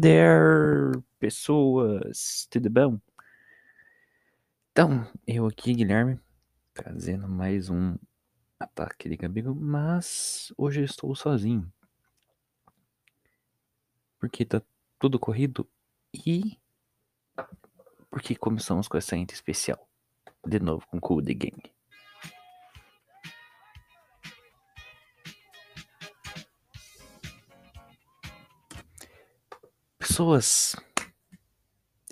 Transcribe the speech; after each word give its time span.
There, 0.00 1.00
pessoas, 1.20 2.48
tudo 2.50 2.68
bom? 2.68 2.98
Então, 4.72 5.06
eu 5.24 5.46
aqui, 5.46 5.72
Guilherme, 5.72 6.18
trazendo 6.72 7.28
mais 7.28 7.70
um 7.70 7.96
ataque 8.58 9.08
de 9.08 9.16
Gabigo, 9.16 9.54
mas 9.54 10.52
hoje 10.56 10.80
eu 10.80 10.84
estou 10.84 11.14
sozinho. 11.14 11.72
Porque 14.18 14.44
tá 14.44 14.60
tudo 14.98 15.18
corrido 15.18 15.68
e 16.12 16.58
porque 18.10 18.34
começamos 18.34 18.88
com 18.88 18.96
essa 18.96 19.16
ente 19.16 19.34
especial. 19.34 19.88
De 20.44 20.58
novo 20.58 20.84
com 20.88 21.00
Cool 21.00 21.22
The 21.22 21.34
Gang. 21.34 21.73
Pessoas, 30.14 30.76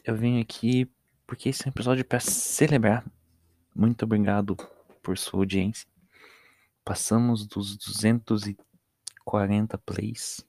eu 0.05 0.17
venho 0.17 0.43
aqui 0.43 0.91
porque 1.25 1.51
esse 1.51 1.63
é 1.63 1.67
um 1.69 1.71
episódio 1.71 2.05
para 2.05 2.19
celebrar. 2.19 3.07
Muito 3.73 4.05
obrigado 4.05 4.57
por 5.01 5.17
sua 5.17 5.39
audiência. 5.39 5.87
Passamos 6.85 7.47
dos 7.47 7.77
240 7.77 9.79
plays. 9.79 10.45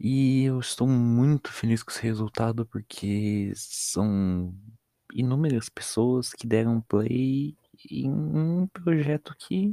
E 0.00 0.42
eu 0.42 0.58
estou 0.58 0.88
muito 0.88 1.52
feliz 1.52 1.84
com 1.84 1.92
esse 1.92 2.02
resultado 2.02 2.66
porque 2.66 3.52
são 3.54 4.52
inúmeras 5.12 5.68
pessoas 5.68 6.32
que 6.32 6.44
deram 6.44 6.80
play 6.80 7.56
em 7.88 8.10
um 8.10 8.66
projeto 8.66 9.32
que 9.38 9.72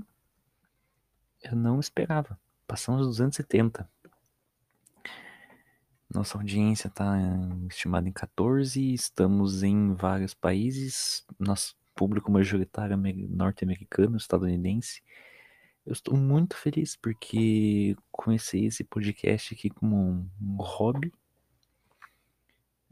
eu 1.42 1.56
não 1.56 1.80
esperava. 1.80 2.40
Passamos 2.68 3.08
dos 3.08 3.18
270. 3.18 3.90
Nossa 6.14 6.38
audiência 6.38 6.90
está 6.90 7.18
estimada 7.70 8.10
em 8.10 8.12
14, 8.12 8.94
estamos 8.94 9.64
em 9.64 9.94
vários 9.94 10.34
países, 10.34 11.26
nosso 11.40 11.74
público 11.96 12.30
majoritário 12.30 12.98
norte-americano, 13.30 14.18
estadunidense. 14.18 15.02
Eu 15.86 15.94
estou 15.94 16.18
muito 16.18 16.58
feliz 16.58 16.98
porque 16.98 17.96
comecei 18.12 18.66
esse 18.66 18.84
podcast 18.84 19.54
aqui 19.54 19.70
como 19.70 20.30
um 20.42 20.56
hobby 20.58 21.14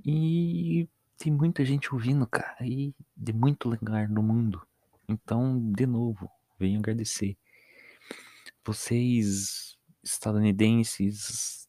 e 0.05 0.87
tem 1.17 1.29
muita 1.29 1.65
gente 1.65 1.93
ouvindo, 1.93 2.25
cara, 2.25 2.65
e 2.65 2.95
de 3.17 3.33
muito 3.33 3.67
lugar 3.67 4.07
no 4.07 4.23
mundo. 4.23 4.65
Então, 5.09 5.59
de 5.73 5.85
novo, 5.85 6.31
venho 6.57 6.79
agradecer. 6.79 7.37
Vocês, 8.63 9.77
estadunidenses, 10.01 11.67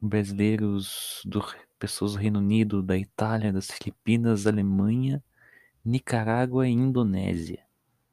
brasileiros, 0.00 1.22
do, 1.24 1.44
pessoas 1.78 2.12
do 2.12 2.18
Reino 2.18 2.38
Unido, 2.38 2.82
da 2.82 2.96
Itália, 2.96 3.52
das 3.52 3.70
Filipinas, 3.70 4.44
da 4.44 4.50
Alemanha, 4.50 5.22
Nicarágua 5.84 6.68
e 6.68 6.72
Indonésia. 6.72 7.64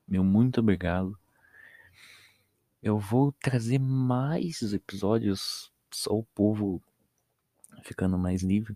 Meu 0.08 0.24
muito 0.24 0.60
obrigado. 0.60 1.18
Eu 2.82 3.00
vou 3.00 3.32
trazer 3.32 3.80
mais 3.80 4.62
episódios, 4.74 5.72
só 5.92 6.18
o 6.18 6.24
povo 6.24 6.82
ficando 7.84 8.18
mais 8.18 8.44
livre. 8.44 8.76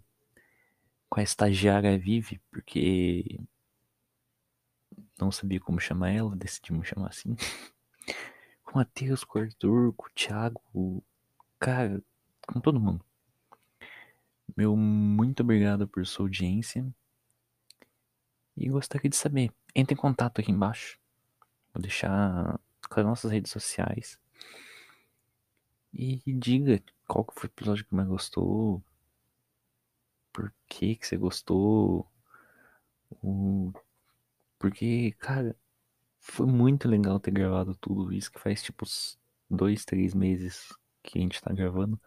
Com 1.09 1.19
a 1.19 1.23
estagiária 1.23 1.97
Vive, 1.97 2.39
porque 2.51 3.39
não 5.19 5.31
sabia 5.31 5.59
como 5.59 5.79
chamar 5.79 6.11
ela, 6.11 6.35
decidimos 6.35 6.87
chamar 6.87 7.09
assim. 7.09 7.35
com 8.63 8.73
o 8.73 8.77
Matheus, 8.77 9.23
com 9.23 9.39
o 9.39 9.41
Arthur, 9.41 9.93
com 9.93 10.05
o 10.05 10.09
Thiago, 10.11 11.03
cara, 11.59 12.01
com 12.47 12.59
todo 12.59 12.79
mundo. 12.79 13.03
Meu 14.55 14.75
muito 14.75 15.41
obrigado 15.41 15.87
por 15.87 16.05
sua 16.05 16.25
audiência. 16.25 16.85
E 18.55 18.69
gostaria 18.69 19.09
de 19.09 19.15
saber, 19.15 19.51
entre 19.73 19.93
em 19.93 19.97
contato 19.97 20.41
aqui 20.41 20.51
embaixo. 20.51 20.99
Vou 21.73 21.81
deixar 21.81 22.59
com 22.89 22.99
as 22.99 23.05
nossas 23.05 23.31
redes 23.31 23.51
sociais. 23.51 24.19
E 25.93 26.21
diga 26.27 26.81
qual 27.07 27.23
que 27.25 27.33
foi 27.33 27.47
o 27.47 27.51
episódio 27.51 27.85
que 27.85 27.95
mais 27.95 28.07
gostou. 28.07 28.83
Por 30.31 30.53
que 30.67 30.95
que 30.95 31.07
você 31.07 31.17
gostou. 31.17 32.07
O... 33.23 33.73
Porque, 34.59 35.13
cara, 35.19 35.55
foi 36.19 36.45
muito 36.45 36.87
legal 36.87 37.19
ter 37.19 37.31
gravado 37.31 37.75
tudo 37.75 38.13
isso, 38.13 38.31
que 38.31 38.39
faz 38.39 38.61
tipo 38.61 38.85
dois, 39.49 39.85
três 39.85 40.13
meses 40.13 40.71
que 41.01 41.17
a 41.17 41.21
gente 41.21 41.41
tá 41.41 41.51
gravando. 41.53 41.99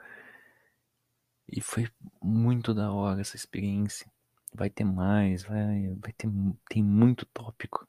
E 1.49 1.61
foi 1.61 1.89
muito 2.23 2.73
da 2.75 2.93
hora 2.93 3.21
essa 3.21 3.37
experiência. 3.37 4.11
Vai 4.55 4.71
ter 4.71 4.85
mais, 4.85 5.43
vai, 5.45 5.95
vai 6.01 6.13
ter 6.13 6.29
tem 6.69 6.83
muito 6.83 7.27
tópico. 7.27 7.87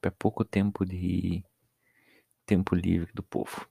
Para 0.00 0.10
pouco 0.10 0.44
tempo 0.44 0.84
de 0.84 1.44
tempo 2.46 2.74
livre 2.74 3.12
do 3.12 3.22
povo. 3.22 3.68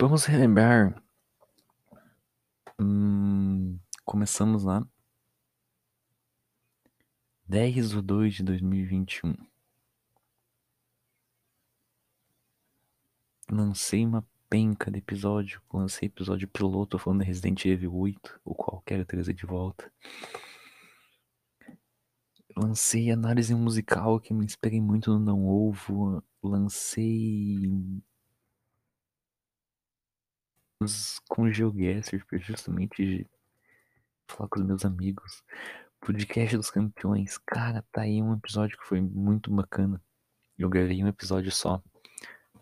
Vamos 0.00 0.24
relembrar. 0.26 1.02
Hum, 2.78 3.78
começamos 4.04 4.64
lá. 4.64 4.86
10 7.48 7.90
de 7.90 8.02
2 8.02 8.34
de 8.34 8.42
2021. 8.42 9.34
Lancei 13.50 14.04
uma 14.04 14.24
penca 14.48 14.90
de 14.90 14.98
episódio. 14.98 15.62
Lancei 15.72 16.06
episódio 16.06 16.48
piloto 16.48 16.98
falando 16.98 17.20
de 17.20 17.26
Resident 17.26 17.64
Evil 17.64 17.94
8, 17.94 18.40
o 18.44 18.54
qual 18.54 18.82
quero 18.82 19.04
trazer 19.04 19.34
de 19.34 19.46
volta. 19.46 19.90
Lancei 22.56 23.10
análise 23.10 23.54
musical 23.54 24.18
que 24.18 24.34
me 24.34 24.44
inspirei 24.44 24.80
muito 24.80 25.12
no 25.12 25.18
Não 25.18 25.46
Ovo. 25.46 26.22
Lancei. 26.42 28.02
Com 31.28 31.50
GeoGuessr, 31.50 32.24
justamente 32.40 33.28
falar 34.28 34.48
com 34.48 34.60
os 34.60 34.66
meus 34.66 34.84
amigos. 34.84 35.42
Podcast 36.00 36.56
dos 36.56 36.70
Campeões. 36.70 37.38
Cara, 37.38 37.84
tá 37.92 38.02
aí 38.02 38.22
um 38.22 38.34
episódio 38.34 38.78
que 38.78 38.86
foi 38.86 39.00
muito 39.00 39.52
bacana. 39.52 40.00
Eu 40.56 40.68
gravei 40.68 41.02
um 41.02 41.08
episódio 41.08 41.50
só 41.50 41.82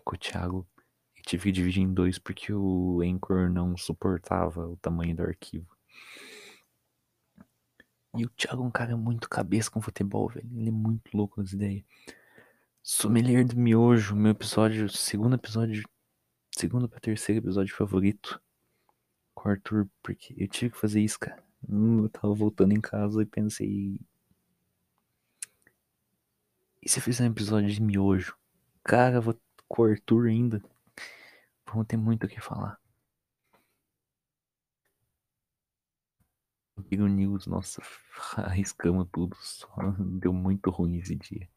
com 0.03 0.15
o 0.15 0.17
Thiago 0.17 0.67
tive 1.27 1.43
que 1.43 1.51
dividir 1.51 1.83
em 1.83 1.93
dois 1.93 2.17
porque 2.17 2.53
o 2.53 3.01
Anchor 3.01 3.49
não 3.49 3.75
suportava 3.75 4.65
o 4.65 4.77
tamanho 4.77 5.15
do 5.15 5.23
arquivo. 5.23 5.67
E 8.15 8.25
o 8.25 8.29
Thiago 8.29 8.63
é 8.63 8.65
um 8.65 8.71
cara 8.71 8.95
muito 8.95 9.29
cabeça 9.29 9.69
com 9.69 9.81
futebol, 9.81 10.29
velho. 10.29 10.49
Ele 10.55 10.69
é 10.69 10.71
muito 10.71 11.15
louco 11.15 11.39
nas 11.39 11.51
ideias. 11.51 11.83
Sommelier 12.81 13.45
do 13.45 13.57
Miojo, 13.57 14.15
meu 14.15 14.31
episódio, 14.31 14.87
segundo 14.89 15.35
episódio, 15.35 15.83
segundo 16.55 16.87
pra 16.87 16.99
terceiro 16.99 17.45
episódio 17.45 17.75
favorito. 17.75 18.41
Com 19.35 19.49
o 19.49 19.51
Arthur, 19.51 19.87
porque 20.01 20.33
eu 20.37 20.47
tive 20.47 20.71
que 20.71 20.79
fazer 20.79 21.01
isso, 21.01 21.19
cara. 21.19 21.43
Eu 21.67 22.09
tava 22.09 22.33
voltando 22.33 22.71
em 22.71 22.81
casa 22.81 23.21
e 23.21 23.25
pensei. 23.25 23.99
E 26.81 26.89
se 26.89 26.99
eu 26.99 27.03
fizer 27.03 27.25
um 27.25 27.31
episódio 27.31 27.69
de 27.69 27.81
miojo? 27.81 28.35
Cara, 28.83 29.19
vou 29.19 29.37
com 29.67 29.81
o 29.83 29.85
Arthur 29.85 30.27
ainda. 30.27 30.63
Vamos 31.67 31.87
ter 31.87 31.97
muito 31.97 32.25
o 32.25 32.29
que 32.29 32.39
falar. 32.39 32.79
Big 36.77 37.01
News, 37.01 37.47
nossa, 37.47 37.81
arriscamos 38.37 39.07
tudo, 39.11 39.35
só 39.41 39.67
deu 39.99 40.31
muito 40.31 40.69
ruim 40.69 40.97
esse 40.97 41.15
dia. 41.15 41.49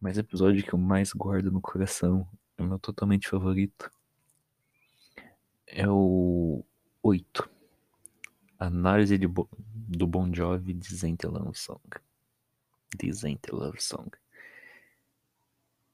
Mas 0.00 0.16
o 0.16 0.20
episódio 0.20 0.62
que 0.62 0.72
eu 0.72 0.78
mais 0.78 1.12
guardo 1.12 1.50
no 1.50 1.60
coração, 1.60 2.28
é 2.56 2.62
o 2.62 2.66
meu 2.66 2.78
totalmente 2.78 3.28
favorito, 3.28 3.90
é 5.66 5.86
o 5.88 6.64
8. 7.02 7.50
Análise 8.58 9.18
de 9.18 9.26
bo 9.26 9.48
do 9.52 10.06
Bon 10.06 10.32
Jovi 10.32 10.72
Dizente 10.72 11.26
Love 11.26 11.56
Song. 11.58 11.82
Dizente 12.98 13.50
Love 13.52 13.80
Song. 13.80 14.10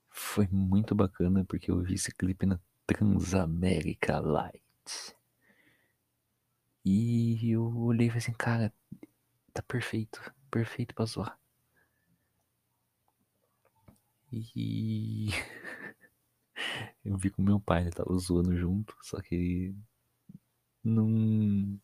Foi 0.08 0.46
muito 0.48 0.94
bacana 0.94 1.44
porque 1.44 1.70
eu 1.70 1.80
vi 1.80 1.94
esse 1.94 2.12
clipe 2.12 2.46
na 2.46 2.60
Transamérica 2.92 4.20
Light. 4.20 4.62
E 6.84 7.50
eu 7.50 7.64
olhei 7.76 8.08
e 8.08 8.10
falei 8.10 8.18
assim, 8.18 8.32
cara, 8.32 8.72
tá 9.52 9.62
perfeito, 9.62 10.20
perfeito 10.50 10.94
pra 10.94 11.04
zoar. 11.04 11.38
E 14.32 15.28
eu 17.04 17.16
vi 17.16 17.30
com 17.30 17.42
meu 17.42 17.60
pai, 17.60 17.82
ele 17.82 17.90
tava 17.90 18.16
zoando 18.18 18.56
junto, 18.56 18.96
só 19.02 19.20
que 19.20 19.34
ele 19.34 19.76
não. 20.84 21.80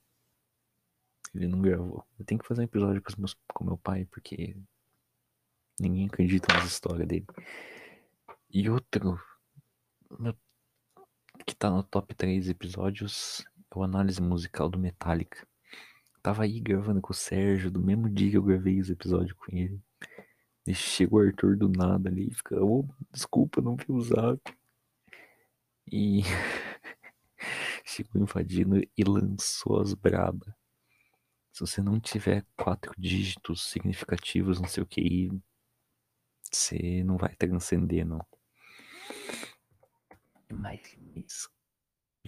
Ele 1.34 1.46
não 1.46 1.60
gravou. 1.60 2.04
Eu 2.18 2.24
tenho 2.24 2.40
que 2.40 2.46
fazer 2.46 2.62
um 2.62 2.64
episódio 2.64 3.02
com, 3.02 3.12
meus, 3.18 3.36
com 3.54 3.64
meu 3.64 3.76
pai, 3.76 4.06
porque 4.06 4.56
ninguém 5.78 6.06
acredita 6.06 6.52
nas 6.54 6.64
histórias 6.64 7.06
dele. 7.06 7.26
E 8.50 8.68
outro, 8.70 9.20
meu, 10.18 10.34
que 11.48 11.56
tá 11.56 11.70
no 11.70 11.82
top 11.82 12.14
3 12.14 12.50
episódios, 12.50 13.42
é 13.74 13.78
o 13.78 13.82
Análise 13.82 14.20
Musical 14.20 14.68
do 14.68 14.78
Metallica. 14.78 15.48
Tava 16.22 16.42
aí 16.42 16.60
gravando 16.60 17.00
com 17.00 17.10
o 17.10 17.16
Sérgio, 17.16 17.70
do 17.70 17.80
mesmo 17.80 18.06
dia 18.10 18.32
que 18.32 18.36
eu 18.36 18.42
gravei 18.42 18.78
os 18.78 18.90
episódios 18.90 19.32
com 19.32 19.56
ele. 19.56 19.80
E 20.66 20.74
chega 20.74 21.14
o 21.14 21.18
Arthur 21.18 21.56
do 21.56 21.66
nada 21.70 22.10
ali 22.10 22.28
e 22.28 22.34
fica, 22.34 22.62
ô, 22.62 22.80
oh, 22.80 23.04
desculpa, 23.10 23.62
não 23.62 23.76
vi 23.76 23.86
o 23.88 23.98
zap. 24.02 24.38
E 25.90 26.20
chegou 27.82 28.20
invadindo 28.20 28.82
e 28.94 29.02
lançou 29.02 29.80
as 29.80 29.94
braba. 29.94 30.54
Se 31.50 31.60
você 31.60 31.80
não 31.80 31.98
tiver 31.98 32.44
quatro 32.58 32.92
dígitos 32.98 33.70
significativos 33.70 34.60
no 34.60 34.68
seu 34.68 34.84
QI, 34.84 35.30
você 36.52 37.02
não 37.04 37.16
vai 37.16 37.34
transcender, 37.36 38.06
não. 38.06 38.20
Mas 40.50 41.48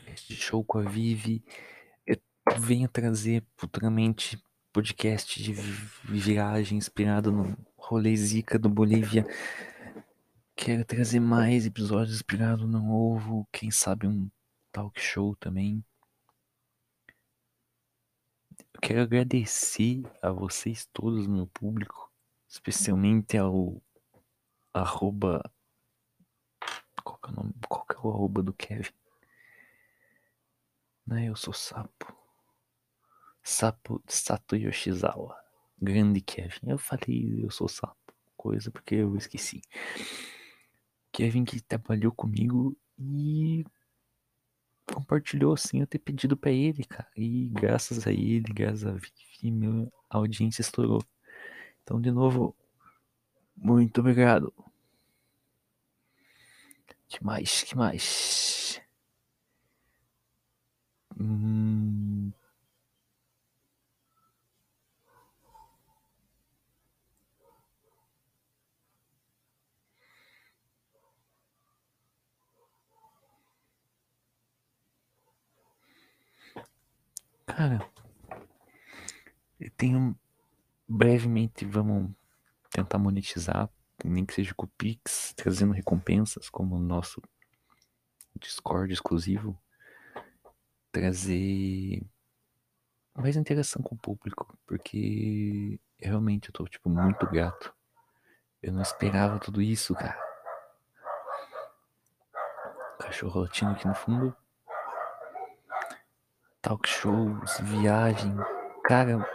este 0.07 0.35
show 0.35 0.65
com 0.65 0.79
a 0.79 0.83
Vivi, 0.83 1.43
venho 2.59 2.89
trazer 2.89 3.45
futuramente 3.57 4.43
podcast 4.73 5.43
de 5.43 5.53
viagem 5.53 6.79
inspirado 6.79 7.33
no 7.33 7.57
rolê 7.77 8.15
Zika 8.17 8.59
do 8.59 8.69
Bolívia. 8.69 9.27
Quero 10.55 10.85
trazer 10.85 11.21
mais 11.21 11.67
episódios 11.67 12.17
inspirados 12.17 12.69
no 12.69 12.93
ovo, 12.93 13.49
quem 13.53 13.71
sabe 13.71 14.07
um 14.07 14.31
talk 14.73 15.01
show 15.01 15.35
também. 15.37 15.85
Eu 18.75 18.81
quero 18.81 19.01
agradecer 19.03 20.03
a 20.23 20.31
vocês 20.31 20.87
todos, 20.93 21.27
meu 21.27 21.47
público, 21.47 22.13
especialmente 22.49 23.37
ao 23.37 23.83
arroba. 24.73 25.43
Qual 27.03 27.19
que 27.19 27.29
é 27.29 27.33
o 27.33 27.37
nome? 27.37 27.55
Qual 27.69 27.85
que 27.87 27.95
é 27.95 27.99
o 28.01 28.11
arroba 28.11 28.43
do 28.43 28.53
Kevin? 28.53 28.91
Não, 31.07 31.17
é 31.17 31.29
eu 31.29 31.37
sou 31.37 31.53
sapo. 31.53 32.15
Sapo 33.43 34.03
Sato 34.07 34.57
Yoshizawa. 34.57 35.37
Grande 35.81 36.21
Kevin. 36.21 36.71
Eu 36.71 36.79
falei 36.79 37.45
eu 37.45 37.51
sou 37.51 37.69
sapo. 37.69 37.97
Coisa 38.37 38.71
porque 38.71 38.95
eu 38.97 39.17
esqueci. 39.17 39.63
Kevin 41.13 41.45
que 41.45 41.61
trabalhou 41.61 42.13
comigo 42.13 42.77
e 42.99 43.65
compartilhou 44.93 45.55
assim 45.55 45.81
eu 45.81 45.87
ter 45.87 45.99
pedido 45.99 46.37
para 46.37 46.51
ele, 46.51 46.85
cara. 46.85 47.09
E 47.17 47.49
graças 47.49 48.07
a 48.07 48.13
ele, 48.13 48.53
graças 48.53 48.87
a 48.87 48.93
Vivi, 48.93 49.51
minha 49.51 49.91
audiência 50.09 50.63
estourou. 50.63 51.03
Então, 51.83 52.01
de 52.01 52.11
novo, 52.11 52.55
muito 53.57 54.01
obrigado. 54.01 54.53
Que 57.11 57.23
mais? 57.25 57.63
Que 57.65 57.77
mais? 57.77 58.81
Hum... 61.19 62.33
Cara, 77.47 77.91
eu 79.59 79.71
tenho 79.73 80.17
brevemente 80.89 81.65
vamos 81.65 82.11
tentar 82.71 82.99
monetizar, 82.99 83.69
nem 84.09 84.25
que 84.25 84.35
seja 84.35 84.55
com 84.55 84.67
o 84.67 84.71
Pix, 84.77 85.33
trazendo 85.37 85.73
recompensas 85.73 86.49
como 86.49 86.77
o 86.77 86.81
nosso 86.81 87.23
Discord 88.39 88.93
exclusivo, 88.93 89.59
trazer 90.93 92.03
mais 93.15 93.37
interação 93.37 93.83
com 93.83 93.95
o 93.95 93.99
público, 93.99 94.59
porque 94.67 95.79
realmente 95.99 96.49
eu 96.49 96.53
tô 96.53 96.65
tipo 96.65 96.89
muito 96.89 97.27
grato. 97.27 97.75
Eu 98.63 98.73
não 98.73 98.83
esperava 98.83 99.39
tudo 99.39 99.61
isso, 99.61 99.95
cara. 99.95 100.19
Cachorro 102.99 103.41
latindo 103.41 103.73
aqui 103.73 103.87
no 103.87 103.95
fundo 103.95 104.37
talk 106.63 106.87
shows, 106.87 107.59
viagem, 107.61 108.37
cara, 108.85 109.27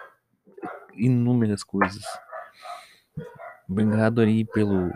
inúmeras 0.93 1.63
coisas. 1.63 2.03
Obrigado 3.67 4.21
aí 4.21 4.45
pelo 4.45 4.91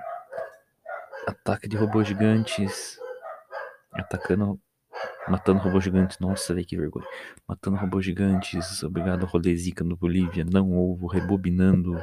ataque 1.25 1.68
de 1.68 1.75
robôs 1.75 2.07
gigantes, 2.07 3.00
atacando, 3.92 4.60
matando 5.27 5.60
robôs 5.60 5.83
gigantes. 5.83 6.19
Nossa, 6.19 6.54
velho, 6.54 6.66
que 6.66 6.77
vergonha. 6.77 7.07
Matando 7.48 7.77
robôs 7.77 8.06
gigantes. 8.06 8.83
Obrigado, 8.83 9.25
Rodezica 9.25 9.83
no 9.83 9.98
Bolívia. 9.98 10.45
Não 10.45 10.77
ovo, 10.77 11.07
rebobinando. 11.07 12.01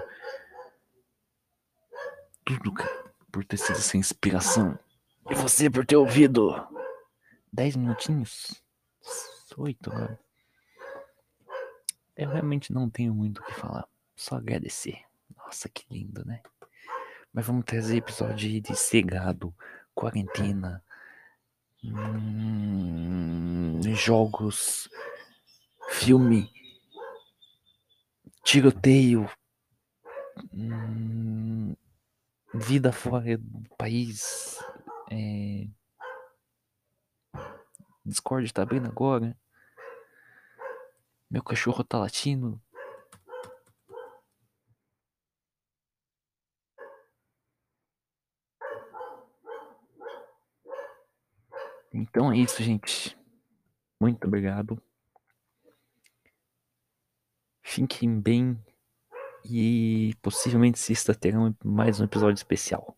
Tudo, 2.44 2.72
cara, 2.72 3.04
por 3.30 3.44
ter 3.44 3.56
sido 3.56 3.76
essa 3.76 3.96
inspiração. 3.96 4.78
E 5.30 5.34
você 5.34 5.70
por 5.70 5.84
ter 5.84 5.96
ouvido. 5.96 6.54
Dez 7.52 7.76
minutinhos. 7.76 8.62
8, 9.56 9.90
né? 9.90 10.18
Eu 12.16 12.30
realmente 12.30 12.72
não 12.72 12.90
tenho 12.90 13.14
muito 13.14 13.40
o 13.40 13.44
que 13.44 13.54
falar. 13.54 13.86
Só 14.14 14.36
agradecer. 14.36 15.00
Nossa, 15.36 15.68
que 15.68 15.84
lindo, 15.90 16.24
né? 16.26 16.42
Mas 17.36 17.46
vamos 17.46 17.66
trazer 17.66 17.98
episódio 17.98 18.62
de 18.62 18.74
cegado, 18.74 19.54
quarentena, 19.94 20.82
hum, 21.84 23.78
jogos, 23.94 24.88
filme, 25.90 26.50
tiroteio, 28.42 29.30
hum, 30.50 31.76
vida 32.54 32.90
fora 32.90 33.36
do 33.36 33.68
país. 33.76 34.58
É... 35.10 35.68
Discord 38.02 38.50
tá 38.50 38.62
abrindo 38.62 38.86
agora. 38.86 39.38
Meu 41.30 41.42
cachorro 41.42 41.84
tá 41.84 41.98
latindo. 41.98 42.58
Então 52.16 52.32
é 52.32 52.38
isso, 52.38 52.62
gente. 52.62 53.14
Muito 54.00 54.26
obrigado. 54.26 54.82
Fiquem 57.62 58.18
bem 58.18 58.58
e 59.44 60.14
possivelmente 60.22 60.78
sexta 60.78 61.14
terão 61.14 61.54
mais 61.62 62.00
um 62.00 62.04
episódio 62.04 62.36
especial. 62.36 62.96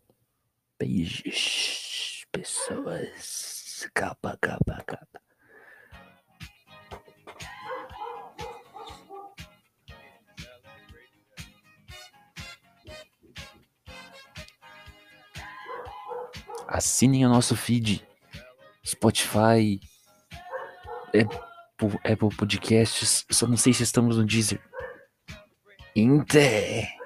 Beijos, 0.79 2.27
pessoas. 2.31 3.91
Capa, 3.93 4.39
capa, 4.41 4.85
capa. 4.87 5.21
Assinem 16.69 17.27
o 17.27 17.29
nosso 17.29 17.57
feed. 17.57 18.08
Spotify, 18.99 19.81
Apple, 21.09 21.99
Apple 22.05 22.37
Podcasts. 22.37 23.25
Só 23.31 23.47
não 23.47 23.57
sei 23.57 23.73
se 23.73 23.85
estamos 23.85 24.19
no 24.19 24.25
Deezer. 24.25 24.61
Inte. 25.95 26.98